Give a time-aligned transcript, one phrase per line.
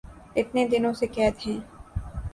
[0.35, 1.59] اتنے دنوں سے قید ہیں